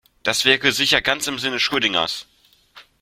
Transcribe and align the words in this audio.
Das 0.23 0.45
wäre 0.45 0.71
sicher 0.71 0.99
ganz 0.99 1.27
im 1.27 1.37
Sinne 1.37 1.59
Schrödingers. 1.59 2.25